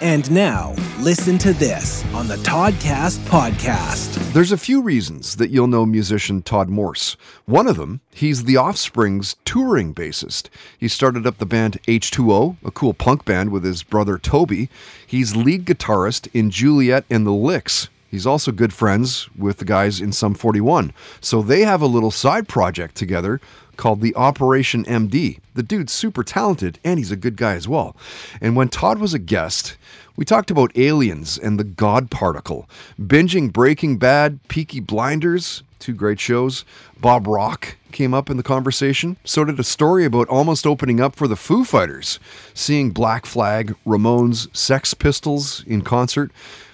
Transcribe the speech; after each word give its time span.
And 0.00 0.30
now, 0.30 0.76
listen 1.00 1.38
to 1.38 1.52
this 1.52 2.04
on 2.14 2.28
the 2.28 2.36
Toddcast 2.36 3.18
podcast. 3.26 4.14
There's 4.32 4.52
a 4.52 4.56
few 4.56 4.80
reasons 4.80 5.34
that 5.36 5.50
you'll 5.50 5.66
know 5.66 5.84
musician 5.84 6.40
Todd 6.40 6.68
Morse. 6.68 7.16
One 7.46 7.66
of 7.66 7.78
them, 7.78 8.00
he's 8.12 8.44
the 8.44 8.56
Offspring's 8.56 9.34
touring 9.44 9.92
bassist. 9.92 10.50
He 10.78 10.86
started 10.86 11.26
up 11.26 11.38
the 11.38 11.46
band 11.46 11.82
H2O, 11.88 12.58
a 12.64 12.70
cool 12.70 12.94
punk 12.94 13.24
band 13.24 13.50
with 13.50 13.64
his 13.64 13.82
brother 13.82 14.18
Toby. 14.18 14.68
He's 15.04 15.34
lead 15.34 15.64
guitarist 15.64 16.28
in 16.32 16.50
Juliette 16.50 17.04
and 17.10 17.26
the 17.26 17.32
Licks. 17.32 17.88
He's 18.10 18.26
also 18.26 18.52
good 18.52 18.72
friends 18.72 19.28
with 19.36 19.58
the 19.58 19.64
guys 19.64 20.00
in 20.00 20.12
Sum 20.12 20.34
41. 20.34 20.92
So 21.20 21.42
they 21.42 21.60
have 21.62 21.82
a 21.82 21.86
little 21.86 22.10
side 22.10 22.48
project 22.48 22.94
together 22.94 23.40
called 23.76 24.00
the 24.00 24.14
Operation 24.16 24.84
MD. 24.84 25.38
The 25.54 25.62
dude's 25.62 25.92
super 25.92 26.24
talented 26.24 26.78
and 26.84 26.98
he's 26.98 27.12
a 27.12 27.16
good 27.16 27.36
guy 27.36 27.54
as 27.54 27.68
well. 27.68 27.96
And 28.40 28.56
when 28.56 28.68
Todd 28.68 28.98
was 28.98 29.14
a 29.14 29.18
guest, 29.18 29.76
we 30.16 30.24
talked 30.24 30.50
about 30.50 30.76
aliens 30.76 31.38
and 31.38 31.58
the 31.58 31.64
God 31.64 32.10
particle, 32.10 32.68
binging 33.00 33.52
Breaking 33.52 33.98
Bad, 33.98 34.40
Peaky 34.48 34.80
Blinders, 34.80 35.62
two 35.78 35.92
great 35.92 36.20
shows. 36.20 36.64
Bob 37.00 37.26
Rock 37.26 37.76
came 37.92 38.14
up 38.14 38.30
in 38.30 38.36
the 38.36 38.42
conversation. 38.42 39.16
So 39.24 39.44
did 39.44 39.58
a 39.58 39.64
story 39.64 40.04
about 40.04 40.28
almost 40.28 40.66
opening 40.66 41.00
up 41.00 41.16
for 41.16 41.28
the 41.28 41.36
Foo 41.36 41.64
Fighters, 41.64 42.18
seeing 42.54 42.90
Black 42.90 43.26
Flag, 43.26 43.74
Ramones, 43.86 44.54
Sex 44.56 44.94
Pistols 44.94 45.64
in 45.66 45.82
concert. 45.82 46.30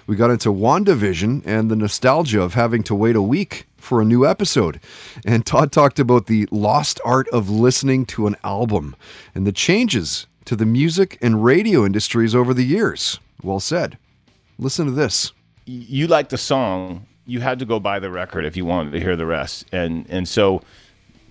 We 0.07 0.15
got 0.15 0.31
into 0.31 0.49
WandaVision 0.49 1.43
and 1.45 1.71
the 1.71 1.75
nostalgia 1.75 2.41
of 2.41 2.53
having 2.53 2.83
to 2.83 2.95
wait 2.95 3.15
a 3.15 3.21
week 3.21 3.65
for 3.77 4.01
a 4.01 4.05
new 4.05 4.25
episode. 4.25 4.79
And 5.25 5.45
Todd 5.45 5.71
talked 5.71 5.99
about 5.99 6.27
the 6.27 6.47
lost 6.51 6.99
art 7.05 7.27
of 7.29 7.49
listening 7.49 8.05
to 8.07 8.27
an 8.27 8.35
album 8.43 8.95
and 9.33 9.47
the 9.47 9.51
changes 9.51 10.27
to 10.45 10.55
the 10.55 10.65
music 10.65 11.17
and 11.21 11.43
radio 11.43 11.85
industries 11.85 12.35
over 12.35 12.53
the 12.53 12.65
years. 12.65 13.19
Well 13.41 13.59
said. 13.59 13.97
Listen 14.57 14.85
to 14.85 14.91
this. 14.91 15.31
You 15.65 16.07
like 16.07 16.29
the 16.29 16.37
song, 16.37 17.07
you 17.25 17.41
had 17.41 17.59
to 17.59 17.65
go 17.65 17.79
buy 17.79 17.99
the 17.99 18.09
record 18.09 18.45
if 18.45 18.55
you 18.55 18.65
wanted 18.65 18.91
to 18.91 18.99
hear 18.99 19.15
the 19.15 19.25
rest. 19.25 19.65
And 19.71 20.05
and 20.09 20.27
so 20.27 20.61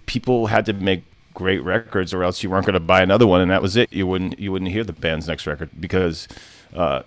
people 0.06 0.48
had 0.48 0.66
to 0.66 0.72
make 0.72 1.04
great 1.32 1.62
records 1.64 2.14
or 2.14 2.22
else 2.22 2.42
you 2.42 2.50
weren't 2.50 2.64
going 2.64 2.74
to 2.74 2.80
buy 2.80 3.02
another 3.02 3.26
one 3.26 3.40
and 3.40 3.50
that 3.50 3.62
was 3.62 3.76
it. 3.76 3.92
You 3.92 4.06
wouldn't 4.06 4.38
you 4.38 4.52
wouldn't 4.52 4.70
hear 4.70 4.84
the 4.84 4.92
band's 4.92 5.28
next 5.28 5.46
record 5.46 5.70
because 5.80 6.28
uh, 6.74 7.02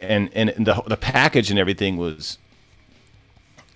and 0.00 0.30
and 0.34 0.66
the 0.66 0.82
the 0.86 0.96
package 0.96 1.50
and 1.50 1.58
everything 1.58 1.96
was 1.96 2.38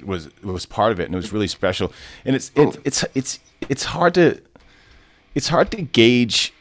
was 0.05 0.29
was 0.43 0.67
part 0.67 0.93
of 0.93 1.01
it 1.01 1.05
and 1.05 1.15
it 1.15 1.17
was 1.17 1.33
really 1.33 1.49
special. 1.49 1.93
And 2.25 2.37
it's 2.37 2.51
it, 2.55 2.77
it's 2.85 3.05
it's 3.15 3.41
it's 3.69 3.85
hard 3.85 4.15
to 4.15 4.41
it's 5.35 5.49
hard 5.49 5.71
to 5.73 5.83
gauge 5.83 6.53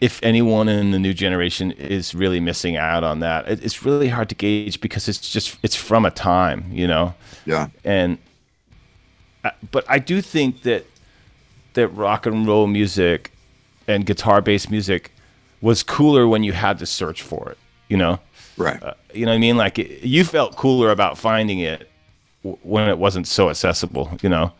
if 0.00 0.18
anyone 0.22 0.68
in 0.68 0.92
the 0.92 0.98
new 0.98 1.12
generation 1.12 1.72
is 1.72 2.14
really 2.14 2.40
missing 2.40 2.76
out 2.76 3.04
on 3.04 3.20
that. 3.20 3.48
It's 3.48 3.84
really 3.84 4.08
hard 4.08 4.28
to 4.30 4.34
gauge 4.34 4.80
because 4.80 5.08
it's 5.08 5.30
just 5.30 5.58
it's 5.62 5.76
from 5.76 6.06
a 6.06 6.10
time, 6.10 6.64
you 6.72 6.86
know. 6.86 7.14
Yeah. 7.44 7.68
And 7.84 8.18
uh, 9.44 9.50
but 9.70 9.84
I 9.88 9.98
do 9.98 10.20
think 10.20 10.62
that 10.62 10.86
that 11.74 11.88
rock 11.88 12.26
and 12.26 12.46
roll 12.46 12.66
music 12.66 13.32
and 13.86 14.06
guitar 14.06 14.40
based 14.40 14.70
music 14.70 15.12
was 15.60 15.82
cooler 15.82 16.26
when 16.26 16.42
you 16.42 16.52
had 16.52 16.78
to 16.78 16.86
search 16.86 17.22
for 17.22 17.50
it, 17.50 17.58
you 17.88 17.96
know. 17.96 18.20
Right. 18.56 18.82
Uh, 18.82 18.94
you 19.12 19.26
know 19.26 19.32
what 19.32 19.36
I 19.36 19.38
mean? 19.38 19.56
Like 19.56 19.78
it, 19.78 20.02
you 20.02 20.24
felt 20.24 20.56
cooler 20.56 20.90
about 20.90 21.18
finding 21.18 21.60
it 21.60 21.90
w- 22.42 22.58
when 22.62 22.88
it 22.88 22.98
wasn't 22.98 23.26
so 23.26 23.50
accessible, 23.50 24.18
you 24.22 24.28
know. 24.28 24.52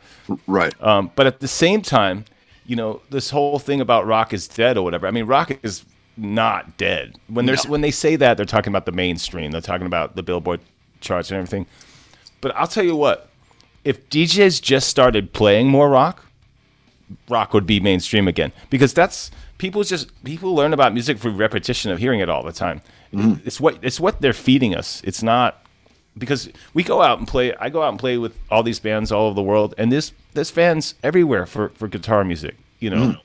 Right. 0.46 0.74
Um, 0.82 1.10
but 1.16 1.26
at 1.26 1.40
the 1.40 1.48
same 1.48 1.82
time, 1.82 2.24
you 2.66 2.76
know, 2.76 3.02
this 3.10 3.30
whole 3.30 3.58
thing 3.58 3.80
about 3.80 4.06
rock 4.06 4.32
is 4.32 4.46
dead 4.48 4.76
or 4.76 4.82
whatever. 4.82 5.06
I 5.06 5.10
mean, 5.10 5.26
rock 5.26 5.52
is 5.62 5.84
not 6.16 6.76
dead. 6.76 7.16
When 7.28 7.46
there's 7.46 7.66
when 7.66 7.80
they 7.80 7.90
say 7.90 8.16
that, 8.16 8.36
they're 8.36 8.46
talking 8.46 8.70
about 8.70 8.86
the 8.86 8.92
mainstream. 8.92 9.50
They're 9.50 9.60
talking 9.60 9.86
about 9.86 10.16
the 10.16 10.22
Billboard 10.22 10.60
charts 11.00 11.30
and 11.30 11.38
everything. 11.38 11.66
But 12.40 12.54
I'll 12.56 12.66
tell 12.66 12.84
you 12.84 12.96
what, 12.96 13.28
if 13.84 14.08
DJs 14.10 14.62
just 14.62 14.88
started 14.88 15.32
playing 15.32 15.68
more 15.68 15.88
rock, 15.88 16.26
rock 17.28 17.52
would 17.54 17.66
be 17.66 17.80
mainstream 17.80 18.28
again 18.28 18.52
because 18.68 18.92
that's 18.94 19.30
people 19.58 19.82
just 19.82 20.22
people 20.24 20.54
learn 20.54 20.72
about 20.72 20.92
music 20.92 21.18
through 21.18 21.32
repetition 21.32 21.90
of 21.90 21.98
hearing 21.98 22.20
it 22.20 22.28
all 22.28 22.42
the 22.42 22.52
time. 22.52 22.80
Mm-hmm. 23.12 23.46
It's 23.46 23.60
what 23.60 23.78
it's 23.82 24.00
what 24.00 24.20
they're 24.20 24.32
feeding 24.32 24.74
us. 24.74 25.02
It's 25.04 25.22
not 25.22 25.59
because 26.18 26.48
we 26.74 26.82
go 26.82 27.02
out 27.02 27.18
and 27.18 27.26
play. 27.28 27.54
I 27.56 27.68
go 27.70 27.82
out 27.82 27.90
and 27.90 27.98
play 27.98 28.18
with 28.18 28.36
all 28.50 28.62
these 28.62 28.80
bands 28.80 29.10
all 29.12 29.26
over 29.26 29.34
the 29.34 29.42
world, 29.42 29.74
and 29.78 29.90
this 29.92 30.12
there's 30.34 30.50
fans 30.50 30.94
everywhere 31.02 31.46
for 31.46 31.70
for 31.70 31.88
guitar 31.88 32.24
music. 32.24 32.56
You 32.78 32.90
know, 32.90 33.16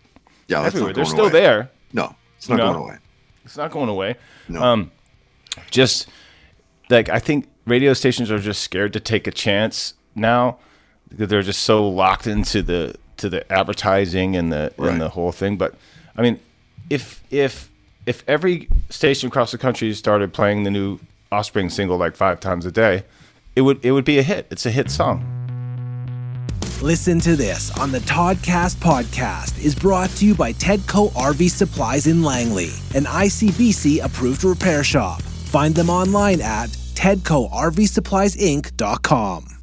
Yeah, 0.48 0.62
that's 0.62 0.68
everywhere. 0.76 0.94
They're 0.94 1.06
still 1.06 1.26
away. 1.26 1.32
there. 1.42 1.72
No, 1.94 2.16
it's 2.38 2.50
not 2.50 2.58
You 2.60 2.64
know? 2.66 2.74
going 2.74 2.84
away. 2.90 2.98
It's 3.46 3.58
not 3.58 3.72
going 3.72 3.90
away. 3.90 4.16
No. 4.50 4.62
Um, 4.62 4.92
just 5.72 6.08
like 6.90 7.10
I 7.10 7.20
think 7.20 7.48
radio 7.66 7.94
stations 7.94 8.30
are 8.32 8.40
just 8.40 8.62
scared 8.62 8.94
to 8.94 9.00
take 9.00 9.28
a 9.28 9.32
chance 9.32 9.94
now 10.16 10.58
because 11.10 11.28
they're 11.30 11.42
just 11.42 11.62
so 11.64 11.88
locked 11.88 12.28
into 12.28 12.62
the 12.62 12.96
to 13.18 13.30
the 13.30 13.50
advertising 13.52 14.36
and 14.36 14.52
the 14.52 14.74
Right. 14.78 14.92
and 14.92 15.02
the 15.02 15.10
whole 15.10 15.32
thing. 15.32 15.58
But 15.58 15.76
I 16.18 16.22
mean, 16.22 16.40
if 16.90 17.24
if 17.32 17.70
if 18.06 18.24
every 18.28 18.68
station 18.90 19.28
across 19.28 19.52
the 19.52 19.58
country 19.58 19.92
started 19.94 20.34
playing 20.34 20.64
the 20.64 20.72
new 20.72 21.00
Offspring 21.32 21.70
single 21.70 21.98
like 21.98 22.16
five 22.16 22.40
times 22.40 22.66
a 22.66 22.72
day, 22.72 23.04
it 23.56 23.62
would 23.62 23.84
it 23.84 23.92
would 23.92 24.06
be 24.06 24.20
a 24.20 24.24
hit. 24.24 24.48
It's 24.52 24.66
a 24.66 24.72
hit 24.72 24.90
song. 24.90 25.32
Listen 26.82 27.20
to 27.22 27.38
this 27.38 27.72
on 27.80 27.92
the 27.92 28.00
Toddcast 28.00 28.76
podcast 28.76 29.64
is 29.64 29.74
brought 29.74 30.10
to 30.12 30.26
you 30.26 30.36
by 30.36 30.52
Tedco 30.54 31.12
RV 31.14 31.50
Supplies 31.50 32.08
in 32.08 32.22
Langley, 32.22 32.72
an 32.94 33.06
ICBC 33.06 34.04
approved 34.04 34.44
repair 34.44 34.84
shop. 34.84 35.22
Find 35.22 35.74
them 35.74 35.90
online 35.90 36.42
at 36.42 36.70
tedcorvsuppliesinc.com. 36.70 39.55